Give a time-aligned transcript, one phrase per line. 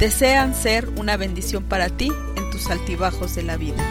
[0.00, 3.84] desean ser una bendición para ti en tus altibajos de la vida.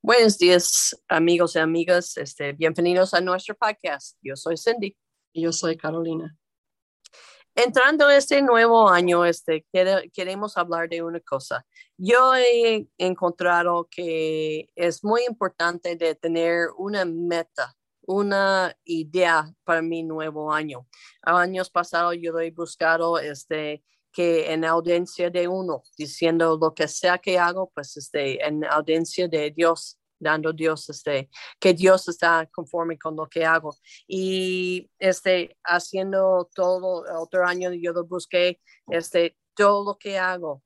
[0.00, 2.16] Buenos días, amigos y amigas.
[2.16, 4.16] Este, bienvenidos a nuestro podcast.
[4.22, 4.96] Yo soy Cindy.
[5.32, 6.38] Y yo soy Carolina.
[7.56, 9.66] Entrando este nuevo año, este,
[10.12, 11.66] queremos hablar de una cosa.
[11.98, 17.75] Yo he encontrado que es muy importante de tener una meta
[18.06, 20.86] una idea para mi nuevo año.
[21.22, 23.82] Años pasados yo he buscado este,
[24.12, 29.28] que en audiencia de uno, diciendo lo que sea que hago, pues este, en audiencia
[29.28, 31.28] de Dios, dando Dios, este,
[31.60, 33.76] que Dios está conforme con lo que hago.
[34.06, 40.62] Y este, haciendo todo, otro año yo lo busqué, este, todo lo que hago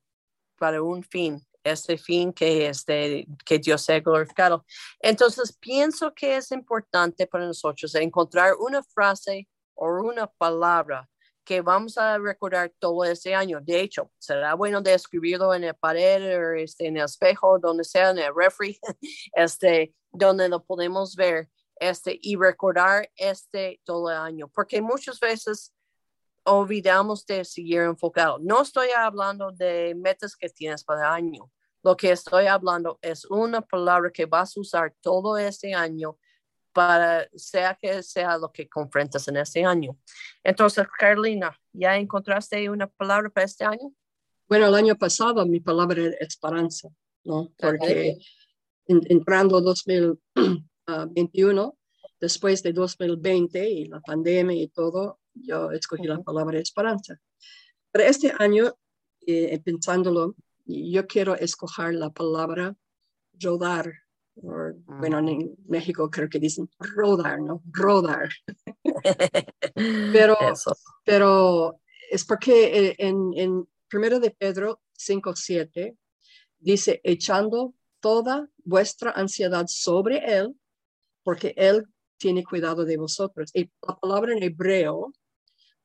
[0.57, 4.65] para un fin, este fin que, este, que Dios sea glorificado.
[4.99, 11.07] Entonces, pienso que es importante para nosotros encontrar una frase o una palabra
[11.43, 13.59] que vamos a recordar todo este año.
[13.61, 18.11] De hecho, será bueno de en el pared o este, en el espejo, donde sea,
[18.11, 18.79] en el refri,
[19.33, 24.47] este, donde lo podemos ver este, y recordar este todo el año.
[24.49, 25.73] Porque muchas veces
[26.43, 28.39] olvidamos de seguir enfocado.
[28.39, 31.51] No estoy hablando de metas que tienes para el año.
[31.83, 36.17] Lo que estoy hablando es una palabra que vas a usar todo este año
[36.73, 39.97] para sea que sea lo que confrontas en este año.
[40.43, 43.93] Entonces, Carolina, ¿ya encontraste una palabra para este año?
[44.47, 46.87] Bueno, el año pasado mi palabra era esperanza,
[47.23, 47.51] ¿no?
[47.57, 48.17] Porque
[48.85, 51.77] entrando 2021,
[52.19, 57.19] después de 2020 y la pandemia y todo, yo escogí la palabra esperanza.
[57.91, 58.73] Pero este año,
[59.25, 62.75] eh, pensándolo, yo quiero escoger la palabra
[63.39, 63.91] rodar.
[64.35, 67.61] bueno, en México creo que dicen rodar, ¿no?
[67.71, 68.29] Rodar.
[70.13, 70.37] pero,
[71.03, 75.97] pero es porque eh, en, en primero de Pedro 5, 7
[76.59, 80.55] dice, echando toda vuestra ansiedad sobre Él,
[81.23, 81.85] porque Él
[82.17, 83.51] tiene cuidado de vosotros.
[83.53, 85.11] Y la palabra en hebreo,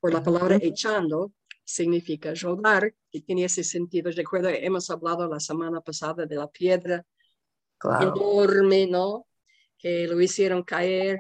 [0.07, 1.33] por la palabra echando,
[1.65, 4.13] significa rodar, que tiene ese sentido.
[4.13, 7.05] Recuerdo, hemos hablado la semana pasada de la piedra
[8.01, 9.27] enorme, ¿no?
[9.77, 11.19] Que lo hicieron caer.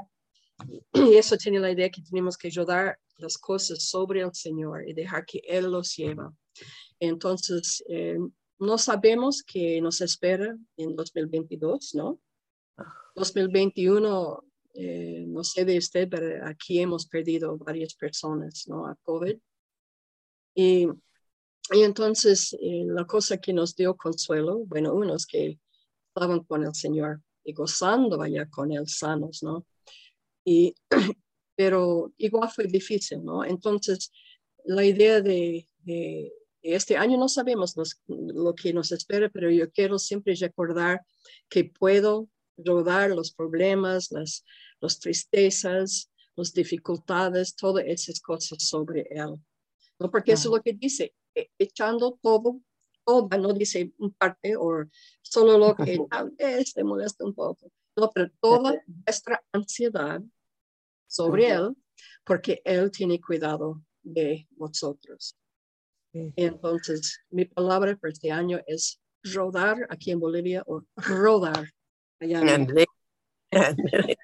[0.94, 4.92] Y eso tiene la idea que tenemos que rodar las cosas sobre el Señor y
[4.92, 6.32] dejar que Él los lleva.
[7.00, 8.16] Entonces, eh,
[8.60, 12.20] no sabemos qué nos espera en 2022, ¿no?
[13.16, 14.44] 2021,
[14.78, 18.86] eh, no sé de usted, pero aquí hemos perdido varias personas, ¿no?
[18.86, 19.36] A COVID.
[20.54, 20.86] Y,
[21.72, 25.58] y entonces eh, la cosa que nos dio consuelo, bueno, unos que
[26.08, 29.66] estaban con el Señor y gozando allá con Él sanos, ¿no?
[30.44, 30.74] Y,
[31.56, 33.44] pero igual fue difícil, ¿no?
[33.44, 34.12] Entonces,
[34.64, 36.32] la idea de, de
[36.62, 37.74] este año no sabemos
[38.08, 41.02] lo que nos espera, pero yo quiero siempre recordar
[41.48, 44.44] que puedo rodar los problemas, las,
[44.80, 49.36] las tristezas, las dificultades, todas esas cosas sobre Él.
[49.98, 50.10] ¿no?
[50.10, 52.60] Porque eso es lo que dice, e, echando todo,
[53.04, 54.84] toda, no dice un parte o
[55.22, 60.20] solo lo que tal vez te molesta un poco, no, pero toda nuestra ansiedad
[61.06, 61.76] sobre Él,
[62.24, 65.36] porque Él tiene cuidado de vosotros.
[66.12, 71.70] Entonces, mi palabra para este año es rodar aquí en Bolivia o rodar
[72.20, 72.74] allá en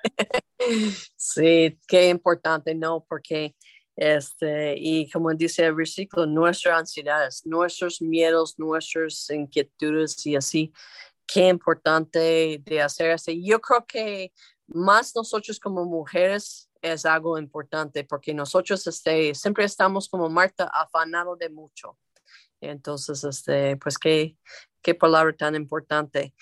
[1.16, 3.04] Sí, qué importante, ¿no?
[3.08, 3.54] Porque
[3.96, 10.72] este, y como dice el versículo, nuestras ansiedades, nuestros miedos, nuestras inquietudes y así,
[11.26, 13.44] qué importante de hacer así.
[13.44, 14.32] Yo creo que
[14.66, 21.38] más nosotros como mujeres es algo importante porque nosotros este, siempre estamos como Marta afanados
[21.38, 21.98] de mucho.
[22.60, 24.36] Entonces, este, pues qué,
[24.80, 26.34] qué palabra tan importante.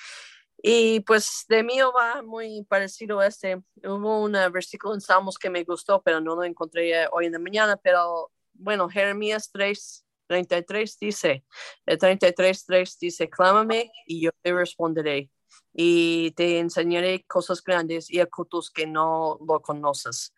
[0.62, 3.62] Y pues de mí va muy parecido a este.
[3.82, 7.38] Hubo un versículo en Salmos que me gustó, pero no lo encontré hoy en la
[7.38, 7.76] mañana.
[7.76, 11.44] Pero bueno, Jeremías 3, 33 dice,
[11.86, 15.30] el 33, 3 dice, clámame y yo te responderé
[15.72, 20.34] y te enseñaré cosas grandes y ocultos que no lo conoces.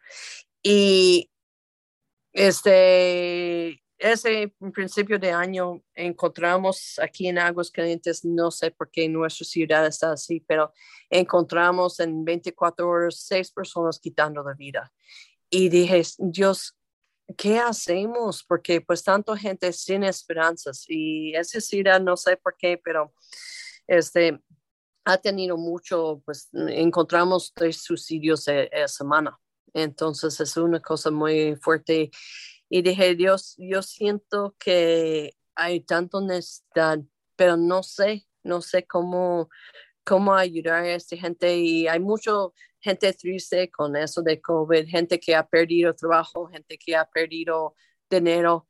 [0.62, 1.30] Y
[2.32, 9.44] este, ese principio de año encontramos aquí en Aguas Calientes, no sé por qué nuestra
[9.44, 10.72] ciudad está así, pero
[11.08, 14.92] encontramos en 24 horas seis personas quitando la vida.
[15.48, 16.76] Y dije, Dios,
[17.36, 18.42] ¿qué hacemos?
[18.42, 23.14] Porque pues tanta gente sin esperanzas y esa ciudad no sé por qué, pero
[23.86, 24.40] este
[25.04, 29.38] ha tenido mucho, pues encontramos tres suicidios esa semana.
[29.74, 32.10] Entonces es una cosa muy fuerte.
[32.74, 37.00] Y dije, Dios, yo siento que hay tanta necesidad,
[37.36, 39.50] pero no sé, no sé cómo,
[40.04, 41.54] cómo ayudar a esta gente.
[41.58, 42.32] Y hay mucha
[42.80, 47.74] gente triste con eso de COVID, gente que ha perdido trabajo, gente que ha perdido
[48.08, 48.66] dinero.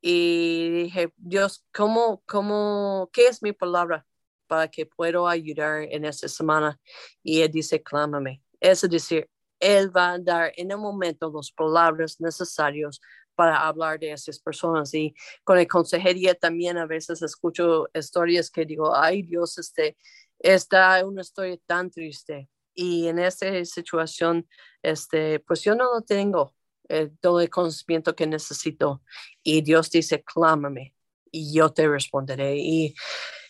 [0.00, 4.06] Y dije, Dios, ¿cómo, cómo, qué es mi palabra
[4.46, 6.78] para que puedo ayudar en esta semana?
[7.24, 8.44] Y él dice, clámame.
[8.60, 13.00] Es decir, él va a dar en el momento las palabras necesarias
[13.40, 14.92] para hablar de esas personas.
[14.92, 15.14] Y
[15.44, 19.96] con la consejería también a veces escucho historias que digo, ay Dios, este,
[20.38, 22.50] esta es una historia tan triste.
[22.74, 24.46] Y en esta situación,
[24.82, 26.54] este, pues yo no lo tengo
[26.90, 29.00] eh, todo el conocimiento que necesito.
[29.42, 30.94] Y Dios dice, clámame
[31.32, 32.58] y yo te responderé.
[32.58, 32.94] Y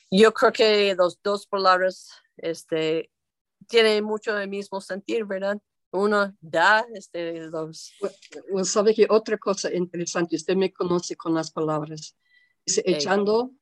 [0.09, 3.11] yo creo que las dos palabras este,
[3.67, 5.59] tienen mucho el mismo sentir, ¿verdad?
[5.93, 7.93] Uno da este, los...
[8.51, 12.17] Bueno, sabe que otra cosa interesante, usted me conoce con las palabras,
[12.65, 13.53] dice, echando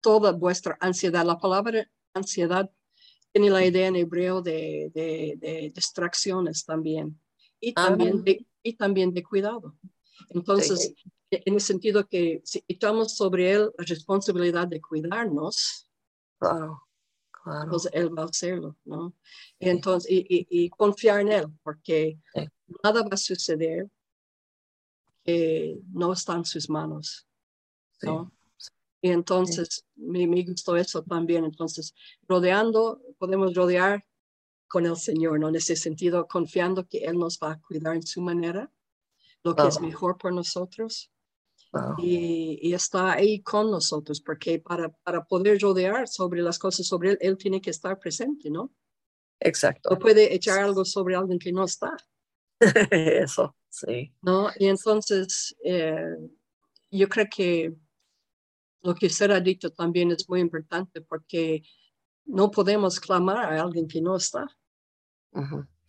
[0.00, 1.24] toda vuestra ansiedad.
[1.24, 2.70] La palabra ansiedad
[3.32, 7.20] tiene la idea en hebreo de, de, distracciones también
[7.60, 7.86] y ah.
[7.88, 9.76] también, de, y también de cuidado.
[10.30, 10.94] Entonces,
[11.30, 15.88] en el sentido que si echamos sobre él la responsabilidad de cuidarnos,
[17.42, 17.64] claro.
[17.64, 19.14] Entonces él va a hacerlo, ¿no?
[19.58, 22.18] Entonces, y, y, confiar en él, porque
[22.82, 23.90] nada va a suceder
[25.24, 27.26] que no está en sus manos,
[28.02, 28.32] ¿no?
[29.00, 31.44] Y entonces me, me, gustó eso también.
[31.44, 31.94] Entonces,
[32.26, 34.04] rodeando, podemos rodear
[34.66, 35.48] con el Señor, ¿no?
[35.48, 38.70] En ese sentido, confiando que Él nos va a cuidar en su manera,
[39.44, 41.10] lo que es mejor por nosotros
[41.98, 47.18] y, está ahí con nosotros, porque para, para poder rodear sobre las cosas sobre él,
[47.20, 48.72] él tiene que estar presente, ¿no?
[49.40, 49.90] Exacto.
[49.90, 51.96] No puede echar algo sobre alguien que no está.
[52.90, 54.12] Eso, sí.
[54.22, 54.50] ¿No?
[54.58, 56.16] Y entonces, eh,
[56.90, 57.74] yo creo que
[58.82, 61.62] lo que usted ha dicho también es muy importante porque
[62.24, 64.46] no podemos clamar a alguien que no está.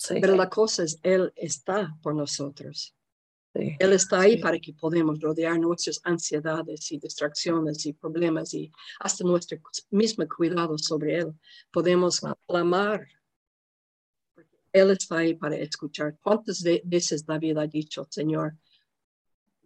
[0.09, 2.95] Pero la cosa es, Él está por nosotros.
[3.53, 9.23] Él está ahí para que podamos rodear nuestras ansiedades y distracciones y problemas y hasta
[9.23, 9.59] nuestro
[9.89, 11.33] mismo cuidado sobre Él.
[11.71, 13.07] Podemos clamar.
[14.71, 16.17] Él está ahí para escuchar.
[16.21, 18.55] ¿Cuántas veces David ha dicho, Señor,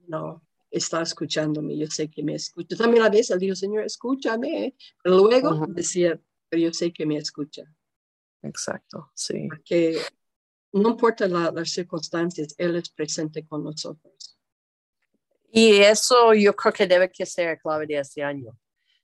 [0.07, 0.41] no,
[0.73, 2.75] está escuchándome, yo sé que me escucha.
[2.75, 4.75] También a veces él dijo, Señor, escúchame.
[5.03, 6.19] Pero luego decía,
[6.49, 7.63] pero yo sé que me escucha.
[8.41, 9.47] Exacto, sí.
[9.47, 9.99] Porque
[10.73, 14.37] no importa las circunstancias, Él es presente con nosotros.
[15.51, 18.57] Y eso yo creo que debe que ser clave de este año.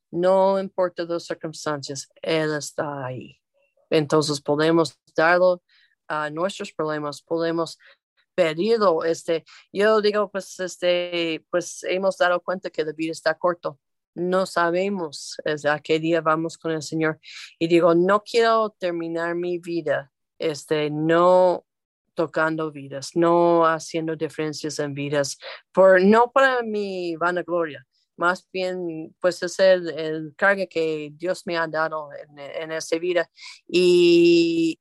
[0.10, 3.40] No importa las circunstancias, Él está ahí.
[3.92, 5.62] Entonces podemos darlo
[6.08, 7.78] a nuestros problemas, podemos
[8.34, 9.04] pedirlo.
[9.04, 13.80] Este, yo digo, pues, este, pues hemos dado cuenta que la vida está corto.
[14.16, 17.20] No sabemos a qué día vamos con el Señor.
[17.60, 21.66] Y digo, no quiero terminar mi vida este, no
[22.16, 25.38] tocando vidas, no haciendo diferencias en vidas,
[25.72, 27.86] por, no para mi vanagloria,
[28.18, 32.38] más bien pues es el, el carga que Dios me ha dado en,
[32.72, 33.30] en vida
[33.68, 34.80] y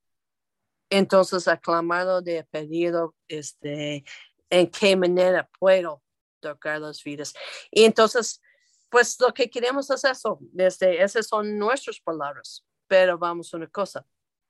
[0.90, 4.04] entonces aclamado de pedido este,
[4.50, 6.02] en qué manera puedo
[6.40, 7.34] tocar las vidas.
[7.70, 8.40] Y entonces,
[8.88, 13.68] pues lo que queremos es eso, desde, esas son nuestras palabras, pero vamos a una
[13.68, 14.04] cosa,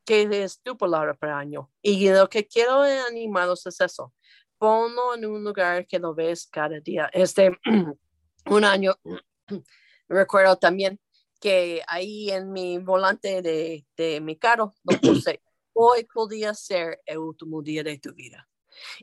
[0.09, 1.71] ¿Qué es tu palabra para año?
[1.83, 4.15] Y lo que quiero animaros es eso.
[4.57, 7.11] Ponlo en un lugar que lo ves cada día.
[7.13, 7.51] Este,
[8.47, 8.95] un año,
[10.09, 10.99] recuerdo también
[11.39, 15.43] que ahí en mi volante de, de mi carro lo puse,
[15.75, 18.49] hoy podría ser el último día de tu vida.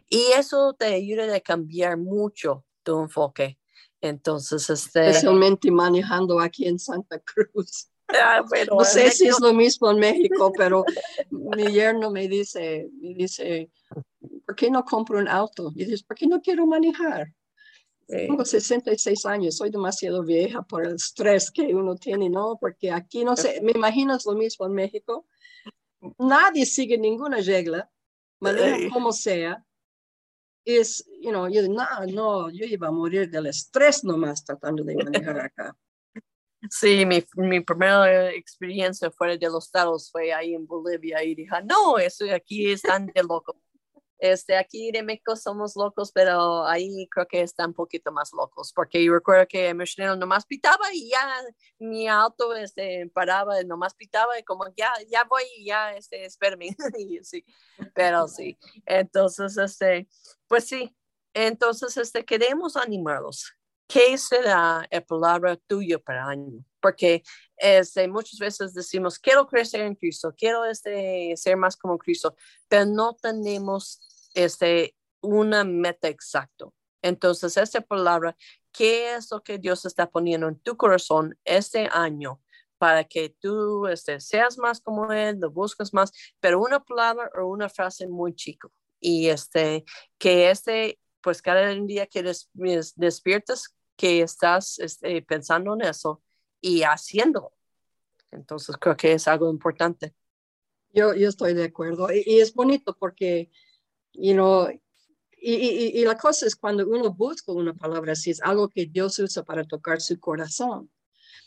[0.10, 3.60] Y eso te ayuda a cambiar mucho tu enfoque.
[4.02, 5.10] Entonces, este...
[5.10, 7.92] Especialmente manejando aquí en Santa Cruz.
[8.08, 10.86] Ah, no sé si es lo mismo en México, pero
[11.32, 13.72] mi yerno me dice, me dice,
[14.46, 15.72] ¿por qué no compro un auto?
[15.76, 17.34] Y dice, ¿por qué no quiero manejar?
[18.08, 22.58] Tengo 66 años, soy demasiado vieja por el estrés que uno tiene, ¿no?
[22.62, 25.26] Porque aquí no sé, me imagino es lo mismo en México.
[26.20, 27.90] Nadie sigue ninguna regla,
[28.40, 29.66] maneja como sea.
[30.66, 34.96] es, you know, yo, no, no, yo iba a morir del estrés nomás tratando de
[34.96, 35.78] manejar acá.
[36.70, 41.56] Sí, mi, mi primera experiencia fuera de los estados fue ahí en Bolivia y dije,
[41.66, 43.56] no, eso aquí están de loco.
[44.18, 48.72] Este, aquí de México somos locos, pero ahí creo que están un poquito más locos,
[48.74, 51.44] porque yo recuerdo que el no nomás pitaba y ya
[51.80, 56.76] mi auto este, paraba, nomás pitaba y como ya, ya voy, ya, este, espérame.
[57.24, 57.46] sí,
[57.94, 60.08] pero sí, entonces, este,
[60.48, 60.96] pues sí,
[61.34, 63.54] entonces, este, queremos animarlos.
[63.88, 66.64] ¿Qué será la palabra tuya para año?
[66.80, 67.24] Porque
[67.58, 72.36] este, muchas veces decimos, quiero crecer en Cristo, quiero este, ser más como Cristo,
[72.68, 76.66] pero no tenemos este, una meta exacta.
[77.02, 78.36] Entonces, esta palabra,
[78.72, 82.42] ¿qué es lo que Dios está poniendo en tu corazón este año
[82.80, 87.46] para que tú este, seas más como Él, lo busques más, pero una palabra o
[87.46, 88.72] una frase muy chico?
[89.00, 89.86] Y este,
[90.18, 92.22] que este, pues cada día que
[92.96, 96.22] despiertas, que estás este, pensando en eso
[96.62, 97.52] y haciendo.
[98.30, 100.14] Entonces, creo que es algo importante.
[100.94, 102.10] Yo, yo estoy de acuerdo.
[102.14, 103.50] y es bonito porque
[104.14, 104.70] you know,
[105.42, 109.18] y, y, la cosa es cuando uno busca una palabra así, es algo que Dios
[109.18, 110.92] usa para tocar su corazón.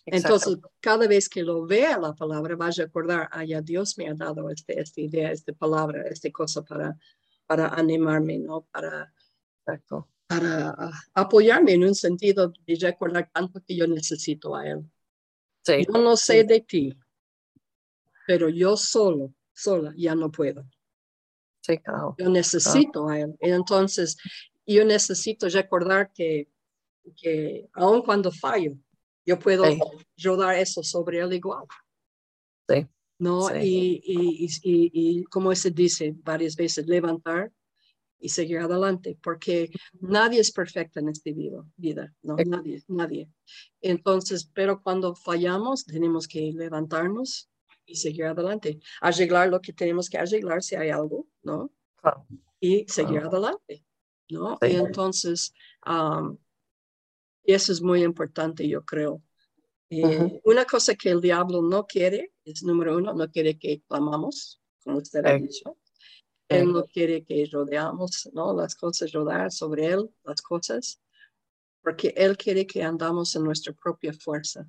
[0.07, 4.09] Entonces, cada vez que lo vea la palabra, vaya a recordar, ah, ya Dios me
[4.09, 6.99] ha dado este, esta idea, esta palabra, esta cosa para,
[7.47, 8.63] para animarme, ¿no?
[8.73, 9.13] Para,
[10.27, 14.85] para ah, apoyarme en un sentido de recordar tanto que yo necesito a Él.
[15.65, 15.87] Sí.
[15.87, 16.99] Yo no sé de ti,
[18.27, 20.67] pero yo solo, sola, ya no puedo.
[22.17, 23.37] Yo necesito a Él.
[23.41, 24.17] Entonces,
[24.67, 26.49] yo necesito recordar que,
[27.17, 28.77] que aun cuando fallo,
[29.27, 29.65] yo puedo
[30.23, 31.65] rodar eso sobre Él igual.
[32.69, 32.87] Sí.
[33.19, 33.55] ¿No?
[33.57, 37.53] Y, y, y, y, como se dice varias veces, levantar
[38.21, 39.71] y seguir adelante, porque
[40.01, 42.37] nadie es perfecto en esta vida, vida ¿no?
[42.37, 43.29] Nadie, nadie.
[43.81, 47.49] Entonces, pero cuando fallamos, tenemos que levantarnos
[47.87, 51.73] y seguir adelante, arreglar lo que tenemos que arreglar si hay algo, ¿no?
[52.61, 53.85] Y seguir adelante,
[54.29, 54.59] ¿no?
[54.63, 55.55] Y entonces,
[57.45, 59.23] eso es muy importante, yo creo.
[59.91, 64.61] Eh, una cosa que el diablo no quiere es, número uno, no quiere que clamamos,
[64.85, 65.78] como usted ha dicho.
[66.49, 68.55] Él no quiere que rodeamos, ¿no?
[68.55, 71.01] Las cosas, rodar sobre él, las cosas,
[71.83, 74.67] porque él quiere que andamos en nuestra propia fuerza.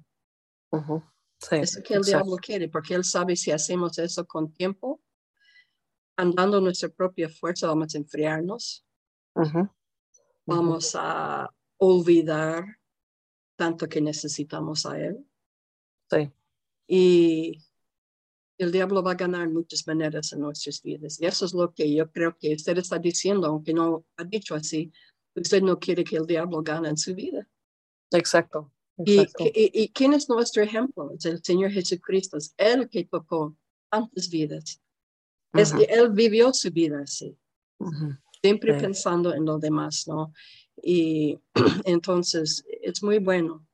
[1.42, 5.02] Sí, eso que el diablo quiere, porque él sabe si hacemos eso con tiempo,
[6.18, 8.86] andando nuestra propia fuerza, vamos a enfriarnos,
[10.46, 12.66] vamos a olvidar
[13.56, 15.26] tanto que necesitamos a él.
[16.10, 16.30] Sí.
[16.88, 17.62] Y
[18.60, 21.20] el diablo va a ganar muchas maneras en nuestras vidas.
[21.20, 24.54] Y eso es lo que yo creo que usted está diciendo, aunque no ha dicho
[24.54, 24.92] así.
[25.34, 27.48] Usted no quiere que el diablo gane en su vida.
[28.12, 28.72] Exacto.
[29.06, 31.12] Y, quién es nuestro ejemplo?
[31.18, 33.56] Es el Señor Jesucristo, es Él que tocó
[33.90, 34.82] tantas vidas.
[35.54, 37.36] Es que Él vivió su vida así,
[38.42, 40.34] siempre pensando en lo demás, ¿no?
[40.84, 41.40] Y
[41.86, 43.66] entonces es muy bueno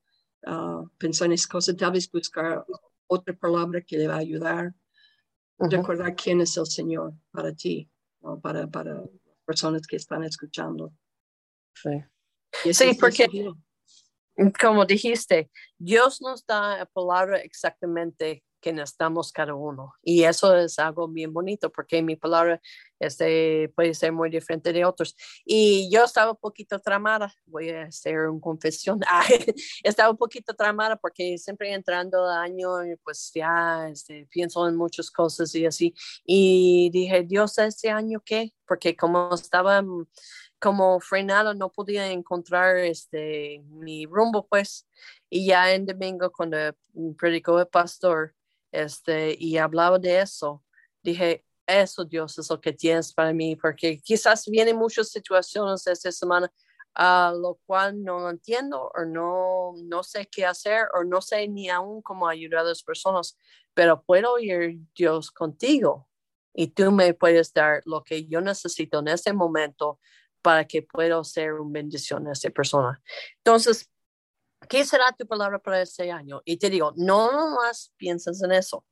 [0.45, 2.63] uh, pensar en esas cosas, tal vez buscar
[3.07, 4.73] otra palabra que le va a ayudar,
[5.57, 7.89] recordar quién es el Señor para ti,
[8.21, 8.39] ¿no?
[8.39, 9.09] para, para las
[9.45, 10.93] personas que están escuchando.
[11.73, 13.27] Sí, sí porque
[14.59, 19.93] como dijiste, Dios nos da la palabra exactamente que necesitamos cada uno.
[20.01, 22.59] Y eso es algo bien bonito porque mi palabra
[22.99, 25.15] este, puede ser muy diferente de otros.
[25.45, 28.99] Y yo estaba un poquito tramada, voy a hacer una confesión,
[29.83, 32.69] estaba un poquito tramada porque siempre entrando el año,
[33.03, 35.93] pues ya este, pienso en muchas cosas y así.
[36.25, 38.53] Y dije, Dios, ¿este año qué?
[38.67, 39.83] Porque como estaba
[40.65, 44.87] como frenado, no podía encontrar este, mi rumbo, pues.
[45.29, 46.57] Y ya en domingo, cuando
[47.19, 48.33] predicó el pastor
[48.71, 50.63] este, y hablaba de eso,
[51.03, 56.11] dije, eso Dios es lo que tienes para mí, porque quizás vienen muchas situaciones esta
[56.11, 56.51] semana
[56.95, 61.69] a lo cual no entiendo o no, no sé qué hacer o no sé ni
[61.69, 63.37] aún cómo ayudar a las personas,
[63.75, 66.07] pero puedo ir Dios contigo
[66.55, 69.99] y tú me puedes dar lo que yo necesito en este momento
[70.45, 73.01] para que pueda ser una bendición a esa persona.
[73.37, 73.89] Entonces,
[74.69, 76.43] ¿qué será tu palabra para este año?
[76.45, 78.85] Y te digo, no más piensas en eso.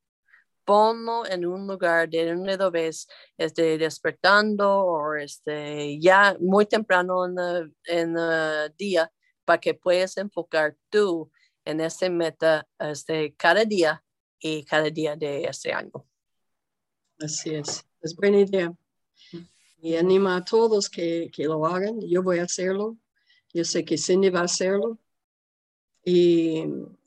[0.65, 3.07] Ponlo en un lugar de donde lo ves
[3.37, 9.11] este, despertando o este, ya muy temprano en el, en el día
[9.45, 11.31] para que puedas enfocar tú
[11.65, 14.03] en ese meta este, cada día
[14.39, 16.03] y cada día de este año.
[17.19, 18.73] Así es, es buena idea.
[19.83, 21.99] Y anima a todos que, que lo hagan.
[21.99, 22.97] Yo voy a hacerlo.
[23.53, 24.97] Yo sé que Cindy va a hacerlo.
[26.05, 26.63] Y,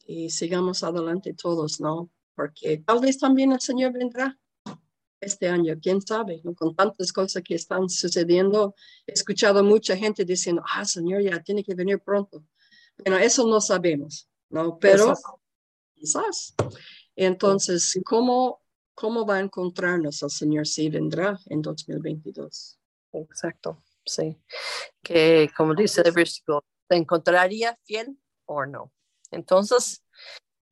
[0.07, 2.11] y sigamos adelante todos, ¿no?
[2.35, 4.39] Porque tal vez también el Señor vendrá
[5.23, 6.55] este año, quién sabe, ¿no?
[6.55, 8.75] con tantas cosas que están sucediendo.
[9.07, 12.45] He escuchado mucha gente diciendo, ah, Señor, ya tiene que venir pronto.
[12.99, 14.79] Bueno, eso no sabemos, ¿no?
[14.79, 15.15] Pero
[15.95, 16.55] quizás.
[17.15, 18.61] Entonces, ¿cómo,
[18.97, 22.81] ¿cómo va a encontrarnos el Señor si vendrá en 2022?
[23.13, 24.37] Exacto, sí.
[25.03, 28.93] Que como dice el versículo, ¿te encontraría fiel o no?
[29.31, 30.03] Entonces,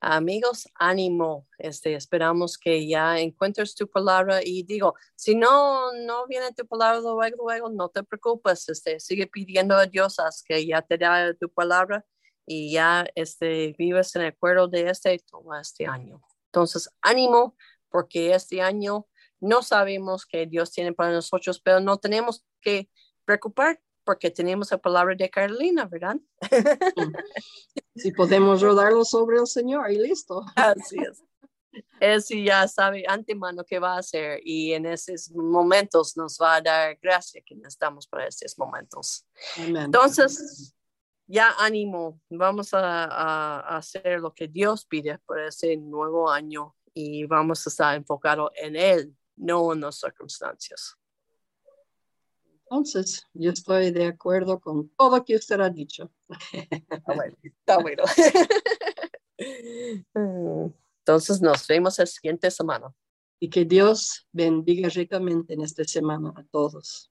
[0.00, 1.47] amigos, ánimo.
[1.59, 7.00] Este, esperamos que ya encuentres tu palabra y digo, si no, no viene tu palabra
[7.00, 8.69] luego, luego, no te preocupes.
[8.71, 10.16] Este, sigue pidiendo a Dios
[10.47, 12.04] que ya te dé tu palabra
[12.47, 16.23] y ya este, vives en el acuerdo de este todo este año.
[16.47, 17.57] Entonces, ánimo,
[17.95, 19.07] porque este año
[19.39, 22.91] no sabemos que Dios tiene para nosotros, pero no tenemos que
[23.25, 26.17] preocupar porque tenemos la palabra de Carolina, ¿verdad?
[27.95, 30.45] Si podemos rodarlo sobre el Señor y listo.
[30.57, 31.23] Así es.
[32.01, 36.57] Él sí ya sabe antemano qué va a hacer y en esos momentos nos va
[36.57, 39.25] a dar gracia que necesitamos para esos momentos.
[39.57, 40.75] Entonces,
[41.29, 47.25] ya ánimo, vamos a, a, hacer lo que Dios pide para ese nuevo año y
[47.25, 50.97] vamos a estar enfocados en Él, no en las circunstancias.
[52.63, 56.11] Entonces, yo estoy de acuerdo con todo lo que usted ha dicho.
[57.43, 58.05] Está bueno.
[61.01, 62.95] Entonces, nos vemos la siguiente semana.
[63.39, 67.11] Y que Dios bendiga ricamente en esta semana a todos.